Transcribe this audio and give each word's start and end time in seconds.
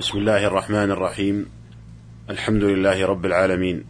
بسم 0.00 0.18
الله 0.18 0.46
الرحمن 0.46 0.90
الرحيم. 0.90 1.46
الحمد 2.30 2.64
لله 2.64 3.06
رب 3.06 3.26
العالمين. 3.26 3.84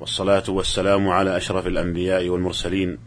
والصلاة 0.00 0.42
والسلام 0.48 1.08
على 1.08 1.36
أشرف 1.36 1.66
الأنبياء 1.66 2.28
والمرسلين 2.28 2.98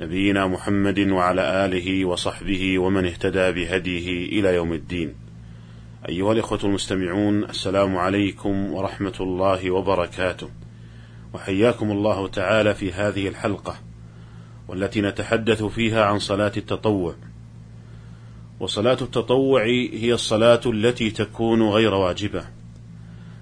نبينا 0.00 0.46
محمد 0.46 0.98
وعلى 0.98 1.64
آله 1.64 2.04
وصحبه 2.04 2.78
ومن 2.78 3.06
اهتدى 3.06 3.52
بهديه 3.52 4.40
إلى 4.40 4.54
يوم 4.54 4.72
الدين. 4.72 5.14
أيها 6.08 6.32
الإخوة 6.32 6.58
المستمعون 6.64 7.44
السلام 7.44 7.96
عليكم 7.96 8.72
ورحمة 8.72 9.16
الله 9.20 9.70
وبركاته. 9.70 10.48
وحياكم 11.34 11.90
الله 11.90 12.28
تعالى 12.28 12.74
في 12.74 12.92
هذه 12.92 13.28
الحلقة 13.28 13.74
والتي 14.68 15.00
نتحدث 15.00 15.62
فيها 15.62 16.04
عن 16.04 16.18
صلاة 16.18 16.52
التطوع. 16.56 17.14
وصلاة 18.62 18.98
التطوع 19.02 19.64
هي 19.92 20.14
الصلاة 20.14 20.60
التي 20.66 21.10
تكون 21.10 21.62
غير 21.62 21.94
واجبة. 21.94 22.44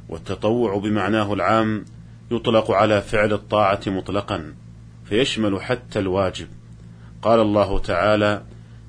والتطوع 0.08 0.78
بمعناه 0.78 1.32
العام 1.32 1.84
يطلق 2.30 2.70
على 2.70 3.02
فعل 3.02 3.32
الطاعة 3.32 3.80
مطلقا 3.86 4.54
فيشمل 5.04 5.62
حتى 5.62 5.98
الواجب. 5.98 6.46
قال 7.22 7.40
الله 7.40 7.78
تعالى 7.78 8.42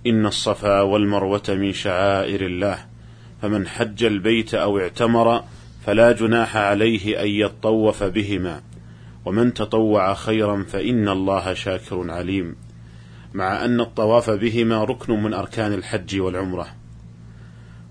إن 0.08 0.26
الصفا 0.26 0.82
والمروة 0.82 1.44
من 1.50 1.74
شعائر 1.74 2.46
الله 2.46 2.86
فمن 3.42 3.68
حج 3.68 4.04
البيت 4.04 4.54
أو 4.54 4.80
اعتمر 4.80 5.44
فلا 5.86 6.12
جناح 6.12 6.58
عليه 6.58 7.24
أن 7.24 7.28
يطوف 7.28 8.04
بهما 8.04 8.62
ومن 9.26 9.54
تطوع 9.54 10.14
خيرا 10.14 10.64
فإن 10.64 11.10
الله 11.10 11.54
شاكر 11.54 12.12
عليم. 12.12 12.56
مع 13.34 13.66
أن 13.66 13.82
الطواف 13.82 14.30
بهما 14.30 14.84
ركن 14.84 15.24
من 15.24 15.34
أركان 15.34 15.74
الحج 15.74 16.20
والعمرة. 16.20 16.68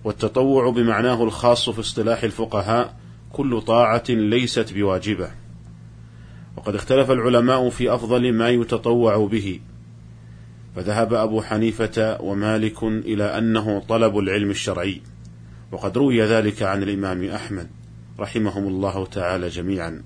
والتطوع 0.05 0.71
بمعناه 0.71 1.25
الخاص 1.25 1.71
في 1.71 1.81
اصطلاح 1.81 2.23
الفقهاء 2.23 2.97
كل 3.33 3.61
طاعة 3.61 4.05
ليست 4.09 4.73
بواجبة. 4.73 5.31
وقد 6.57 6.75
اختلف 6.75 7.11
العلماء 7.11 7.71
في 7.71 7.95
أفضل 7.95 8.33
ما 8.33 8.49
يتطوع 8.49 9.27
به. 9.27 9.61
فذهب 10.77 11.15
أبو 11.15 11.43
حنيفة 11.43 12.21
ومالك 12.21 12.83
إلى 12.83 13.25
أنه 13.25 13.83
طلب 13.89 14.19
العلم 14.19 14.51
الشرعي. 14.51 15.01
وقد 15.73 15.99
روي 15.99 16.23
ذلك 16.23 16.63
عن 16.63 16.83
الإمام 16.83 17.25
أحمد 17.25 17.71
رحمهم 18.21 18.67
الله 18.67 19.07
تعالى 19.07 19.49
جميعا. 19.49 20.03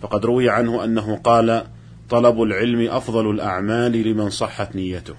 فقد 0.00 0.26
روي 0.26 0.50
عنه 0.50 0.84
أنه 0.84 1.16
قال 1.16 1.66
طلب 2.12 2.42
العلم 2.42 2.90
أفضل 2.90 3.30
الأعمال 3.30 3.92
لمن 3.92 4.30
صحت 4.30 4.76
نيته. 4.76 5.14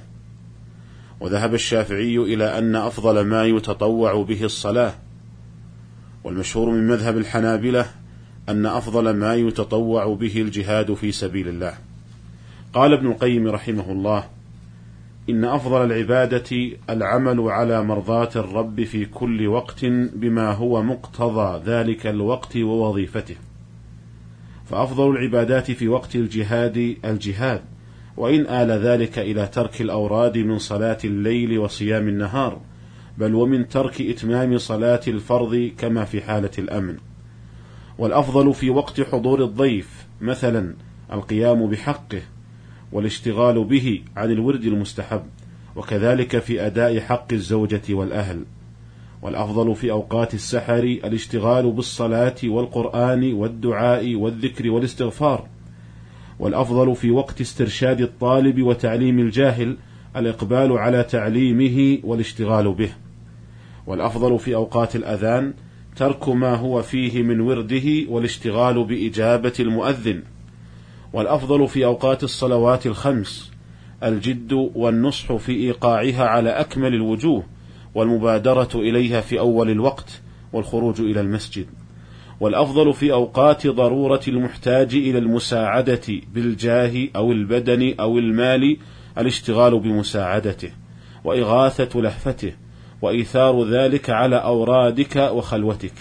وذهب 1.19 1.53
الشافعي 1.53 2.17
إلى 2.17 2.57
أن 2.57 2.75
أفضل 2.75 3.25
ما 3.25 3.45
يتطوع 3.45 4.23
به 4.23 4.43
الصلاة. 4.43 4.93
والمشهور 6.23 6.69
من 6.69 6.87
مذهب 6.87 7.17
الحنابلة 7.17 7.85
أن 8.49 8.65
أفضل 8.65 9.13
ما 9.15 9.35
يتطوع 9.35 10.13
به 10.13 10.41
الجهاد 10.41 10.93
في 10.93 11.11
سبيل 11.11 11.47
الله. 11.47 11.73
قال 12.73 12.93
ابن 12.93 13.07
القيم 13.07 13.47
رحمه 13.47 13.91
الله 13.91 14.23
إن 15.29 15.45
أفضل 15.45 15.85
العبادة 15.85 16.71
العمل 16.89 17.39
على 17.41 17.83
مرضاة 17.83 18.29
الرب 18.35 18.83
في 18.83 19.05
كل 19.05 19.47
وقت 19.47 19.85
بما 20.15 20.51
هو 20.51 20.83
مقتضى 20.83 21.61
ذلك 21.65 22.07
الوقت 22.07 22.57
ووظيفته. 22.57 23.35
فأفضل 24.69 25.09
العبادات 25.09 25.71
في 25.71 25.87
وقت 25.87 26.15
الجهاد 26.15 26.95
الجهاد 27.05 27.61
وإن 28.17 28.39
آل 28.47 28.71
ذلك 28.71 29.19
إلى 29.19 29.47
ترك 29.47 29.81
الأوراد 29.81 30.37
من 30.37 30.59
صلاة 30.59 30.97
الليل 31.03 31.59
وصيام 31.59 32.07
النهار 32.07 32.61
بل 33.17 33.35
ومن 33.35 33.67
ترك 33.67 34.01
إتمام 34.01 34.57
صلاة 34.57 35.01
الفرض 35.07 35.71
كما 35.77 36.05
في 36.05 36.21
حالة 36.21 36.51
الأمن. 36.57 36.97
والأفضل 37.97 38.53
في 38.53 38.69
وقت 38.69 39.01
حضور 39.01 39.43
الضيف 39.43 40.07
مثلا 40.21 40.75
القيام 41.13 41.69
بحقه 41.69 42.21
والاشتغال 42.91 43.63
به 43.63 44.01
عن 44.17 44.31
الورد 44.31 44.63
المستحب 44.63 45.23
وكذلك 45.75 46.39
في 46.39 46.65
أداء 46.65 46.99
حق 46.99 47.33
الزوجة 47.33 47.81
والأهل. 47.89 48.43
والأفضل 49.23 49.75
في 49.75 49.91
أوقات 49.91 50.33
السحر 50.33 50.83
الاشتغال 50.83 51.71
بالصلاة 51.71 52.35
والقرآن 52.43 53.33
والدعاء 53.33 54.15
والذكر 54.15 54.69
والاستغفار. 54.69 55.47
والأفضل 56.39 56.95
في 56.95 57.11
وقت 57.11 57.41
استرشاد 57.41 58.01
الطالب 58.01 58.61
وتعليم 58.61 59.19
الجاهل 59.19 59.77
الإقبال 60.15 60.71
على 60.77 61.03
تعليمه 61.03 61.99
والاشتغال 62.03 62.73
به. 62.73 62.89
والأفضل 63.87 64.39
في 64.39 64.55
أوقات 64.55 64.95
الأذان 64.95 65.53
ترك 65.95 66.29
ما 66.29 66.55
هو 66.55 66.81
فيه 66.81 67.23
من 67.23 67.39
ورده 67.39 68.09
والاشتغال 68.09 68.83
بإجابة 68.83 69.53
المؤذن. 69.59 70.23
والأفضل 71.13 71.67
في 71.67 71.85
أوقات 71.85 72.23
الصلوات 72.23 72.85
الخمس 72.85 73.51
الجد 74.03 74.53
والنصح 74.75 75.35
في 75.35 75.51
إيقاعها 75.51 76.23
على 76.27 76.49
أكمل 76.49 76.93
الوجوه 76.93 77.43
والمبادرة 77.95 78.69
إليها 78.75 79.21
في 79.21 79.39
أول 79.39 79.69
الوقت 79.69 80.21
والخروج 80.53 81.01
إلى 81.01 81.21
المسجد. 81.21 81.65
والأفضل 82.39 82.93
في 82.93 83.11
أوقات 83.11 83.67
ضرورة 83.67 84.21
المحتاج 84.27 84.95
إلى 84.95 85.17
المساعدة 85.17 86.01
بالجاه 86.33 87.07
أو 87.15 87.31
البدن 87.31 87.95
أو 87.99 88.17
المال 88.17 88.77
الاشتغال 89.17 89.79
بمساعدته 89.79 90.71
وإغاثة 91.23 92.01
لهفته 92.01 92.53
وإيثار 93.01 93.69
ذلك 93.69 94.09
على 94.09 94.35
أورادك 94.35 95.15
وخلوتك. 95.15 95.93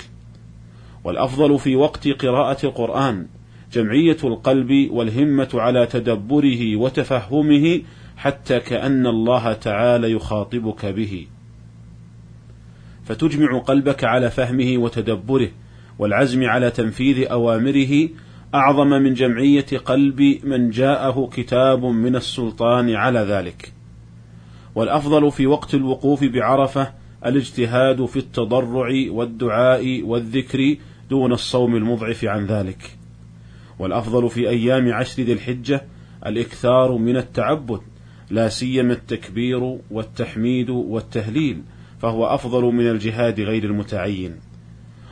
والأفضل 1.04 1.58
في 1.58 1.76
وقت 1.76 2.08
قراءة 2.08 2.66
القرآن 2.66 3.26
جمعية 3.72 4.16
القلب 4.24 4.88
والهمة 4.90 5.48
على 5.54 5.86
تدبره 5.86 6.76
وتفهمه 6.76 7.80
حتى 8.16 8.60
كأن 8.60 9.06
الله 9.06 9.52
تعالى 9.52 10.12
يخاطبك 10.12 10.86
به. 10.86 11.26
فتجمع 13.04 13.58
قلبك 13.58 14.04
على 14.04 14.30
فهمه 14.30 14.78
وتدبره 14.78 15.48
والعزم 15.98 16.44
على 16.44 16.70
تنفيذ 16.70 17.26
أوامره 17.30 18.08
أعظم 18.54 18.88
من 18.88 19.14
جمعية 19.14 19.66
قلب 19.84 20.38
من 20.44 20.70
جاءه 20.70 21.30
كتاب 21.32 21.84
من 21.84 22.16
السلطان 22.16 22.94
على 22.94 23.20
ذلك. 23.20 23.72
والأفضل 24.74 25.30
في 25.30 25.46
وقت 25.46 25.74
الوقوف 25.74 26.24
بعرفة 26.24 26.92
الاجتهاد 27.26 28.04
في 28.04 28.16
التضرع 28.16 28.88
والدعاء 29.08 30.02
والذكر 30.02 30.76
دون 31.10 31.32
الصوم 31.32 31.76
المضعف 31.76 32.24
عن 32.24 32.46
ذلك. 32.46 32.96
والأفضل 33.78 34.30
في 34.30 34.48
أيام 34.48 34.92
عشر 34.92 35.22
ذي 35.22 35.32
الحجة 35.32 35.82
الإكثار 36.26 36.96
من 36.96 37.16
التعبد 37.16 37.80
لا 38.30 38.48
سيما 38.48 38.92
التكبير 38.92 39.78
والتحميد 39.90 40.70
والتهليل 40.70 41.62
فهو 42.02 42.26
أفضل 42.26 42.62
من 42.62 42.90
الجهاد 42.90 43.40
غير 43.40 43.64
المتعين. 43.64 44.36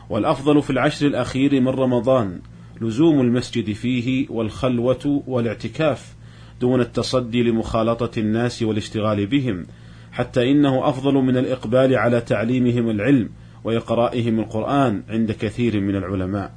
والأفضل 0.08 0.62
في 0.62 0.70
العشر 0.70 1.06
الأخير 1.06 1.60
من 1.60 1.68
رمضان 1.68 2.40
لزوم 2.80 3.20
المسجد 3.20 3.72
فيه 3.72 4.26
والخلوة 4.30 5.22
والاعتكاف 5.26 6.14
دون 6.60 6.80
التصدي 6.80 7.42
لمخالطة 7.42 8.18
الناس 8.18 8.62
والاشتغال 8.62 9.26
بهم 9.26 9.66
حتى 10.12 10.50
إنه 10.50 10.88
أفضل 10.88 11.14
من 11.14 11.36
الإقبال 11.36 11.96
على 11.96 12.20
تعليمهم 12.20 12.90
العلم 12.90 13.30
وإقرائهم 13.64 14.40
القرآن 14.40 15.02
عند 15.08 15.32
كثير 15.32 15.80
من 15.80 15.96
العلماء. 15.96 16.54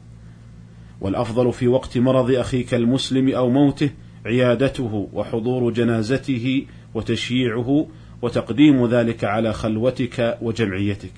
والأفضل 1.02 1.54
في 1.54 1.68
وقت 1.68 1.98
مرض 1.98 2.32
أخيك 2.32 2.74
المسلم 2.74 3.30
أو 3.30 3.50
موته 3.50 3.90
عيادته 4.26 5.10
وحضور 5.14 5.72
جنازته 5.72 6.66
وتشييعه 6.94 7.88
وتقديم 8.24 8.86
ذلك 8.86 9.24
على 9.24 9.54
خلوتك 9.54 10.38
وجمعيتك. 10.42 11.14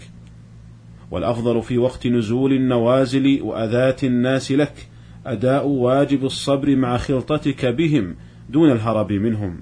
والأفضل 1.11 1.61
في 1.61 1.77
وقت 1.77 2.07
نزول 2.07 2.53
النوازل 2.53 3.41
وأذات 3.41 4.03
الناس 4.03 4.51
لك 4.51 4.87
أداء 5.25 5.67
واجب 5.67 6.25
الصبر 6.25 6.75
مع 6.75 6.97
خلطتك 6.97 7.65
بهم 7.65 8.15
دون 8.49 8.71
الهرب 8.71 9.11
منهم. 9.11 9.61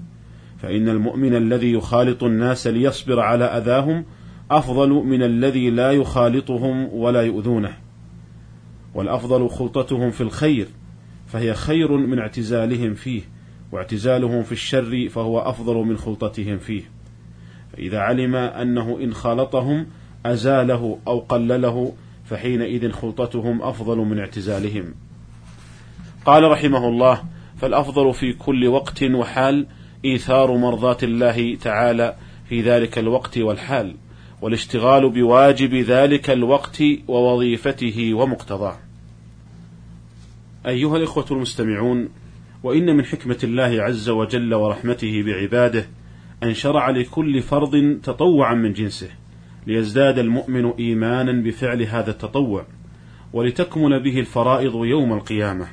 فإن 0.58 0.88
المؤمن 0.88 1.34
الذي 1.34 1.72
يخالط 1.72 2.24
الناس 2.24 2.66
ليصبر 2.66 3.20
على 3.20 3.44
أذاهم 3.44 4.04
أفضل 4.50 4.90
من 4.90 5.22
الذي 5.22 5.70
لا 5.70 5.92
يخالطهم 5.92 6.88
ولا 6.94 7.22
يؤذونه. 7.22 7.76
والأفضل 8.94 9.48
خلطتهم 9.48 10.10
في 10.10 10.20
الخير 10.20 10.66
فهي 11.26 11.54
خير 11.54 11.96
من 11.96 12.18
اعتزالهم 12.18 12.94
فيه 12.94 13.22
واعتزالهم 13.72 14.42
في 14.42 14.52
الشر 14.52 15.08
فهو 15.08 15.38
أفضل 15.38 15.74
من 15.76 15.96
خلطتهم 15.96 16.58
فيه. 16.58 16.93
فإذا 17.76 17.98
علم 17.98 18.34
أنه 18.34 18.98
إن 19.02 19.14
خالطهم 19.14 19.86
أزاله 20.26 20.98
أو 21.06 21.18
قلله 21.18 21.92
فحينئذ 22.24 22.90
خلطتهم 22.90 23.62
أفضل 23.62 23.98
من 23.98 24.18
اعتزالهم. 24.18 24.94
قال 26.26 26.50
رحمه 26.50 26.88
الله: 26.88 27.22
فالأفضل 27.60 28.14
في 28.14 28.32
كل 28.32 28.68
وقت 28.68 29.02
وحال 29.02 29.66
إيثار 30.04 30.56
مرضاة 30.56 30.96
الله 31.02 31.54
تعالى 31.54 32.16
في 32.48 32.62
ذلك 32.62 32.98
الوقت 32.98 33.38
والحال، 33.38 33.96
والاشتغال 34.42 35.10
بواجب 35.10 35.74
ذلك 35.74 36.30
الوقت 36.30 36.82
ووظيفته 37.08 38.14
ومقتضاه. 38.14 38.76
أيها 40.66 40.96
الإخوة 40.96 41.26
المستمعون، 41.30 42.08
وإن 42.62 42.96
من 42.96 43.04
حكمة 43.04 43.38
الله 43.44 43.82
عز 43.82 44.08
وجل 44.08 44.54
ورحمته 44.54 45.22
بعباده 45.22 45.86
أن 46.44 46.54
شرع 46.54 46.90
لكل 46.90 47.42
فرض 47.42 47.98
تطوعا 48.02 48.54
من 48.54 48.72
جنسه، 48.72 49.08
ليزداد 49.66 50.18
المؤمن 50.18 50.70
إيمانا 50.70 51.32
بفعل 51.32 51.82
هذا 51.82 52.10
التطوع، 52.10 52.66
ولتكمل 53.32 54.02
به 54.02 54.20
الفرائض 54.20 54.74
يوم 54.74 55.12
القيامة. 55.12 55.66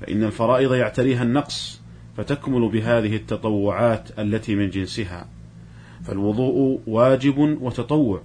فإن 0.00 0.24
الفرائض 0.24 0.74
يعتريها 0.74 1.22
النقص، 1.22 1.82
فتكمل 2.16 2.68
بهذه 2.68 3.16
التطوعات 3.16 4.18
التي 4.18 4.54
من 4.54 4.70
جنسها. 4.70 5.26
فالوضوء 6.04 6.80
واجب 6.86 7.38
وتطوع 7.38 8.22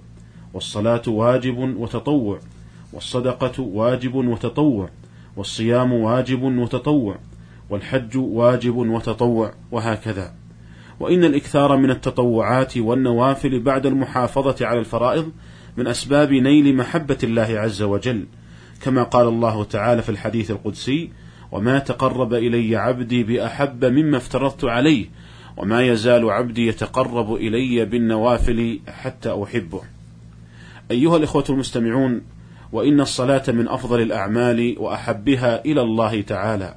والصلاة 0.54 1.02
واجب 1.06 1.58
وتطوع 1.58 2.38
والصدقة 2.92 3.62
واجب 3.62 4.14
وتطوع 4.14 4.88
والصيام 5.36 5.92
واجب 5.92 6.42
وتطوع 6.42 7.16
والحج 7.70 8.16
واجب 8.16 8.76
وتطوع 8.76 9.52
وهكذا 9.70 10.34
وإن 11.02 11.24
الإكثار 11.24 11.76
من 11.76 11.90
التطوعات 11.90 12.78
والنوافل 12.78 13.60
بعد 13.60 13.86
المحافظة 13.86 14.66
على 14.66 14.78
الفرائض 14.78 15.32
من 15.76 15.86
أسباب 15.86 16.32
نيل 16.32 16.76
محبة 16.76 17.18
الله 17.24 17.42
عز 17.42 17.82
وجل 17.82 18.26
كما 18.82 19.02
قال 19.02 19.28
الله 19.28 19.64
تعالى 19.64 20.02
في 20.02 20.08
الحديث 20.08 20.50
القدسي 20.50 21.10
وما 21.52 21.78
تقرب 21.78 22.34
إلي 22.34 22.76
عبدي 22.76 23.22
بأحب 23.22 23.84
مما 23.84 24.16
افترضت 24.16 24.64
عليه 24.64 25.06
وما 25.56 25.82
يزال 25.82 26.30
عبدي 26.30 26.66
يتقرب 26.66 27.34
إلي 27.34 27.84
بالنوافل 27.84 28.80
حتى 28.88 29.42
أحبه. 29.42 29.80
أيها 30.90 31.16
الإخوة 31.16 31.44
المستمعون، 31.50 32.20
وإن 32.72 33.00
الصلاة 33.00 33.42
من 33.48 33.68
أفضل 33.68 34.00
الأعمال 34.00 34.76
وأحبها 34.78 35.64
إلى 35.64 35.80
الله 35.80 36.20
تعالى. 36.20 36.74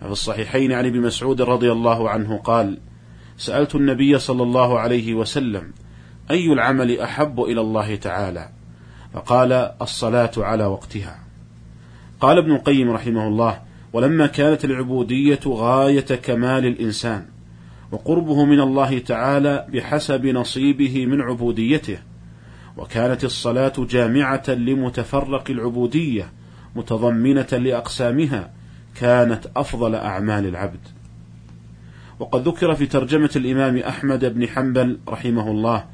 في 0.00 0.08
الصحيحين 0.08 0.72
عن 0.72 0.86
ابن 0.86 1.00
مسعود 1.00 1.42
رضي 1.42 1.72
الله 1.72 2.10
عنه 2.10 2.36
قال: 2.36 2.78
سألت 3.42 3.74
النبي 3.74 4.18
صلى 4.18 4.42
الله 4.42 4.78
عليه 4.78 5.14
وسلم: 5.14 5.72
أي 6.30 6.52
العمل 6.52 7.00
أحب 7.00 7.40
إلى 7.40 7.60
الله 7.60 7.96
تعالى؟ 7.96 8.48
فقال: 9.14 9.52
الصلاة 9.82 10.30
على 10.36 10.66
وقتها. 10.66 11.18
قال 12.20 12.38
ابن 12.38 12.52
القيم 12.52 12.90
رحمه 12.90 13.28
الله: 13.28 13.62
ولما 13.92 14.26
كانت 14.26 14.64
العبودية 14.64 15.40
غاية 15.46 16.00
كمال 16.00 16.66
الإنسان 16.66 17.26
وقربه 17.92 18.44
من 18.44 18.60
الله 18.60 18.98
تعالى 18.98 19.66
بحسب 19.72 20.26
نصيبه 20.26 21.06
من 21.06 21.20
عبوديته 21.20 21.98
وكانت 22.76 23.24
الصلاة 23.24 23.72
جامعة 23.78 24.50
لمتفرق 24.50 25.50
العبودية 25.50 26.32
متضمنة 26.76 27.48
لأقسامها 27.52 28.50
كانت 29.00 29.46
أفضل 29.56 29.94
أعمال 29.94 30.46
العبد 30.46 31.01
وقد 32.22 32.48
ذكر 32.48 32.74
في 32.74 32.86
ترجمة 32.86 33.30
الإمام 33.36 33.76
أحمد 33.76 34.24
بن 34.24 34.48
حنبل 34.48 34.98
رحمه 35.08 35.50
الله 35.50 35.84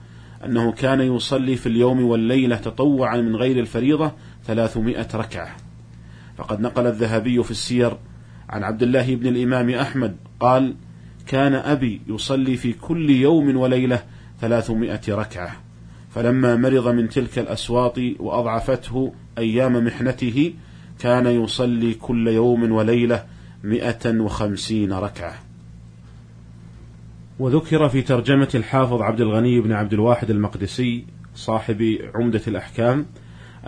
أنه 0.44 0.72
كان 0.72 1.00
يصلي 1.00 1.56
في 1.56 1.66
اليوم 1.66 2.04
والليلة 2.04 2.56
تطوعا 2.56 3.16
من 3.16 3.36
غير 3.36 3.60
الفريضة 3.60 4.12
ثلاثمائة 4.44 5.06
ركعة. 5.14 5.56
فقد 6.38 6.60
نقل 6.60 6.86
الذهبي 6.86 7.42
في 7.42 7.50
السير 7.50 7.96
عن 8.48 8.64
عبد 8.64 8.82
الله 8.82 9.14
بن 9.14 9.26
الإمام 9.26 9.70
أحمد 9.70 10.16
قال 10.40 10.74
كان 11.26 11.54
أبي 11.54 12.00
يصلي 12.06 12.56
في 12.56 12.72
كل 12.72 13.10
يوم 13.10 13.56
وليلة 13.56 14.02
ثلاثمائة 14.40 15.00
ركعة 15.08 15.56
فلما 16.10 16.56
مرض 16.56 16.88
من 16.88 17.08
تلك 17.08 17.38
الأسواط 17.38 17.98
وأضعفته 18.18 19.12
أيام 19.38 19.84
محنته 19.84 20.54
كان 20.98 21.26
يصلي 21.26 21.94
كل 21.94 22.28
يوم 22.28 22.72
وليلة 22.72 23.24
مئة 23.64 24.20
وخمسين 24.20 24.92
ركعة. 24.92 25.47
وذكر 27.38 27.88
في 27.88 28.02
ترجمة 28.02 28.48
الحافظ 28.54 29.02
عبد 29.02 29.20
الغني 29.20 29.60
بن 29.60 29.72
عبد 29.72 29.92
الواحد 29.92 30.30
المقدسي 30.30 31.04
صاحب 31.34 31.98
عمدة 32.14 32.40
الأحكام 32.48 33.06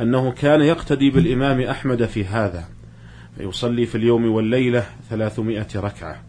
أنه 0.00 0.32
كان 0.32 0.60
يقتدي 0.60 1.10
بالإمام 1.10 1.60
أحمد 1.60 2.04
في 2.04 2.24
هذا 2.24 2.64
فيصلي 3.36 3.86
في 3.86 3.94
اليوم 3.94 4.30
والليلة 4.30 4.86
ثلاثمائة 5.10 5.66
ركعة. 5.76 6.22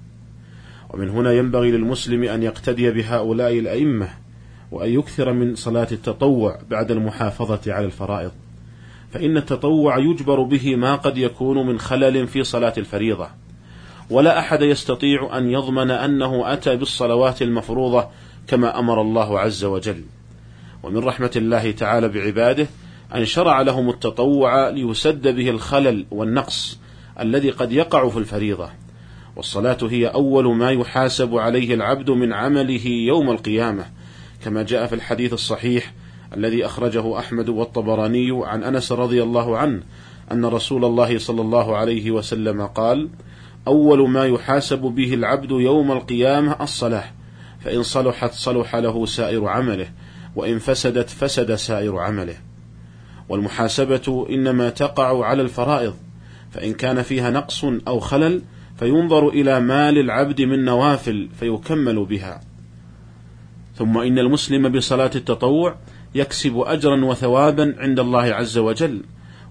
ومن 0.89 1.09
هنا 1.09 1.31
ينبغي 1.31 1.71
للمسلم 1.71 2.23
أن 2.23 2.43
يقتدي 2.43 2.91
بهؤلاء 2.91 3.59
الأئمة 3.59 4.09
وأن 4.71 4.89
يكثر 4.89 5.33
من 5.33 5.55
صلاة 5.55 5.87
التطوع 5.91 6.59
بعد 6.69 6.91
المحافظة 6.91 7.73
على 7.73 7.85
الفرائض 7.85 8.31
فإن 9.11 9.37
التطوع 9.37 9.97
يجبر 9.97 10.44
به 10.44 10.75
ما 10.75 10.95
قد 10.95 11.17
يكون 11.17 11.67
من 11.67 11.79
خلل 11.79 12.27
في 12.27 12.44
صلاة 12.44 12.73
الفريضة. 12.77 13.27
ولا 14.11 14.39
أحد 14.39 14.61
يستطيع 14.61 15.37
أن 15.37 15.49
يضمن 15.49 15.91
أنه 15.91 16.53
أتى 16.53 16.75
بالصلوات 16.75 17.41
المفروضة 17.41 18.07
كما 18.47 18.79
أمر 18.79 19.01
الله 19.01 19.39
عز 19.39 19.63
وجل. 19.63 20.03
ومن 20.83 20.97
رحمة 20.97 21.31
الله 21.35 21.71
تعالى 21.71 22.09
بعباده 22.09 22.67
أن 23.15 23.25
شرع 23.25 23.61
لهم 23.61 23.89
التطوع 23.89 24.69
ليسد 24.69 25.27
به 25.27 25.49
الخلل 25.49 26.05
والنقص 26.11 26.79
الذي 27.19 27.49
قد 27.49 27.71
يقع 27.71 28.09
في 28.09 28.17
الفريضة. 28.17 28.69
والصلاة 29.35 29.77
هي 29.81 30.07
أول 30.07 30.55
ما 30.55 30.71
يحاسب 30.71 31.37
عليه 31.37 31.73
العبد 31.73 32.09
من 32.09 32.33
عمله 32.33 32.87
يوم 32.87 33.29
القيامة 33.29 33.85
كما 34.43 34.63
جاء 34.63 34.87
في 34.87 34.95
الحديث 34.95 35.33
الصحيح 35.33 35.93
الذي 36.37 36.65
أخرجه 36.65 37.19
أحمد 37.19 37.49
والطبراني 37.49 38.45
عن 38.45 38.63
أنس 38.63 38.91
رضي 38.91 39.23
الله 39.23 39.57
عنه 39.57 39.83
أن 40.31 40.45
رسول 40.45 40.85
الله 40.85 41.17
صلى 41.17 41.41
الله 41.41 41.77
عليه 41.77 42.11
وسلم 42.11 42.65
قال: 42.65 43.09
أول 43.67 44.09
ما 44.09 44.25
يحاسب 44.25 44.79
به 44.79 45.13
العبد 45.13 45.51
يوم 45.51 45.91
القيامة 45.91 46.55
الصلاة، 46.61 47.03
فإن 47.59 47.83
صلحت 47.83 48.33
صلح 48.33 48.75
له 48.75 49.05
سائر 49.05 49.47
عمله، 49.47 49.89
وإن 50.35 50.59
فسدت 50.59 51.09
فسد 51.09 51.55
سائر 51.55 51.97
عمله. 51.97 52.35
والمحاسبة 53.29 54.27
إنما 54.29 54.69
تقع 54.69 55.25
على 55.25 55.41
الفرائض، 55.41 55.93
فإن 56.51 56.73
كان 56.73 57.01
فيها 57.01 57.29
نقص 57.29 57.63
أو 57.63 57.99
خلل 57.99 58.41
فينظر 58.79 59.29
إلى 59.29 59.59
ما 59.59 59.91
للعبد 59.91 60.41
من 60.41 60.65
نوافل 60.65 61.29
فيكمل 61.39 62.05
بها 62.05 62.41
ثم 63.75 63.97
إن 63.97 64.19
المسلم 64.19 64.69
بصلاة 64.69 65.11
التطوع 65.15 65.75
يكسب 66.15 66.57
أجرا 66.57 67.05
وثوابا 67.05 67.75
عند 67.77 67.99
الله 67.99 68.21
عز 68.21 68.57
وجل 68.57 69.01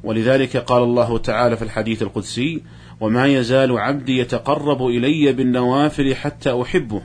ولذلك 0.04 0.56
قال 0.56 0.82
الله 0.82 1.18
تعالى 1.18 1.56
في 1.56 1.62
الحديث 1.62 2.02
القدسي 2.02 2.62
وما 3.00 3.26
يزال 3.26 3.78
عبدي 3.78 4.18
يتقرب 4.18 4.86
إلي 4.86 5.32
بالنوافل 5.32 6.14
حتى 6.14 6.62
أحبه 6.62 7.02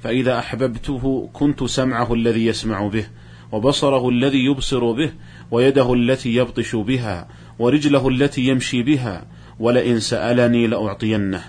فإذا 0.00 0.38
أحببته 0.38 1.30
كنت 1.32 1.64
سمعه 1.64 2.14
الذي 2.14 2.46
يسمع 2.46 2.86
به 2.86 3.06
وبصره 3.52 4.08
الذي 4.08 4.44
يبصر 4.44 4.92
به 4.92 5.12
ويده 5.50 5.94
التي 5.94 6.34
يبطش 6.34 6.76
بها 6.76 7.28
ورجله 7.58 8.08
التي 8.08 8.46
يمشي 8.46 8.82
بها 8.82 9.26
ولئن 9.60 10.00
سألني 10.00 10.66
لأعطينه 10.66 11.42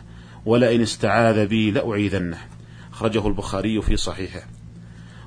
ولئن 0.46 0.82
استعاذ 0.82 1.48
بي 1.48 1.72
لأعيذنه. 1.72 2.38
أخرجه 2.94 3.28
البخاري 3.28 3.82
في 3.82 3.98
صحيحه. 3.98 4.42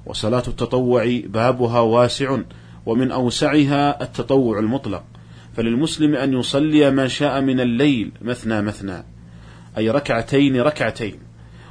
وصلاة 0.07 0.43
التطوع 0.49 1.21
بابها 1.27 1.81
واسع 1.81 2.39
ومن 2.87 3.11
أوسعها 3.11 4.03
التطوع 4.03 4.59
المطلق. 4.59 5.05
فللمسلم 5.59 6.15
أن 6.15 6.33
يصلي 6.33 6.91
ما 6.91 7.09
شاء 7.09 7.41
من 7.41 7.61
الليل 7.61 8.13
مثنى 8.23 8.63
مثنى 8.63 9.05
أي 9.79 9.91
ركعتين 9.91 10.61
ركعتين 10.61 11.15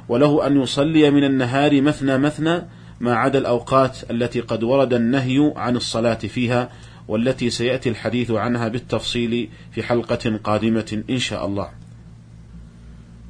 وله 0.08 0.46
أن 0.46 0.62
يصلي 0.62 1.10
من 1.10 1.24
النهار 1.24 1.82
مثنى 1.82 2.18
مثنى 2.18 2.62
ما 3.00 3.14
عدا 3.14 3.38
الأوقات 3.38 4.10
التي 4.10 4.40
قد 4.40 4.62
ورد 4.62 4.94
النهي 4.94 5.52
عن 5.56 5.76
الصلاة 5.76 6.14
فيها 6.14 6.70
والتي 7.08 7.50
سيأتي 7.50 7.88
الحديث 7.88 8.30
عنها 8.30 8.68
بالتفصيل 8.68 9.48
في 9.72 9.82
حلقة 9.82 10.40
قادمة 10.44 11.02
إن 11.10 11.18
شاء 11.18 11.46
الله. 11.46 11.68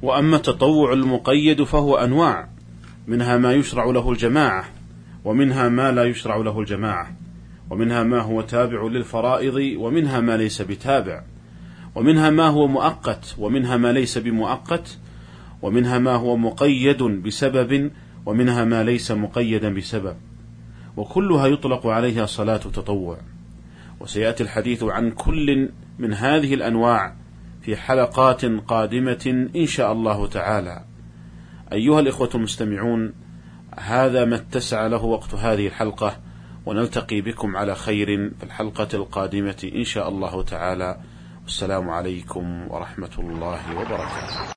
وأما 0.01 0.35
التطوع 0.35 0.93
المقيد 0.93 1.63
فهو 1.63 1.95
أنواع 1.95 2.49
منها 3.07 3.37
ما 3.37 3.53
يشرع 3.53 3.85
له 3.85 4.11
الجماعة 4.11 4.65
ومنها 5.25 5.69
ما 5.69 5.91
لا 5.91 6.03
يشرع 6.03 6.35
له 6.35 6.59
الجماعة. 6.59 7.18
ومنها 7.69 8.03
ما 8.03 8.21
هو 8.21 8.41
تابع 8.41 8.83
للفرائض 8.83 9.77
ومنها 9.77 10.19
ما 10.19 10.37
ليس 10.37 10.61
بتابع. 10.61 11.23
ومنها 11.95 12.29
ما 12.29 12.47
هو 12.47 12.67
مؤقت 12.67 13.35
ومنها 13.37 13.77
ما 13.77 13.91
ليس 13.91 14.17
بمؤقت. 14.17 14.97
ومنها 15.61 15.97
ما 15.99 16.15
هو 16.15 16.37
مقيد 16.37 17.03
بسبب 17.03 17.91
ومنها 18.25 18.65
ما 18.65 18.83
ليس 18.83 19.11
مقيدا 19.11 19.73
بسبب. 19.73 20.15
وكلها 20.97 21.47
يطلق 21.47 21.87
عليها 21.87 22.25
صلاة 22.25 22.57
تطوع 22.57 23.17
وسيأتي 23.99 24.43
الحديث 24.43 24.83
عن 24.83 25.11
كل 25.11 25.69
من 25.99 26.13
هذه 26.13 26.53
الأنواع 26.53 27.15
في 27.61 27.75
حلقات 27.75 28.45
قادمة 28.45 29.49
إن 29.55 29.65
شاء 29.65 29.91
الله 29.91 30.27
تعالى. 30.27 30.83
أيها 31.73 31.99
الإخوة 31.99 32.29
المستمعون، 32.35 33.13
هذا 33.77 34.25
ما 34.25 34.35
اتسع 34.35 34.87
له 34.87 35.05
وقت 35.05 35.33
هذه 35.33 35.67
الحلقة، 35.67 36.17
ونلتقي 36.69 37.21
بكم 37.21 37.57
على 37.57 37.75
خير 37.75 38.07
في 38.39 38.43
الحلقة 38.43 38.87
القادمة 38.93 39.71
إن 39.75 39.83
شاء 39.83 40.09
الله 40.09 40.43
تعالى. 40.43 40.97
والسلام 41.43 41.89
عليكم 41.89 42.67
ورحمة 42.71 43.15
الله 43.19 43.59
وبركاته. 43.77 44.39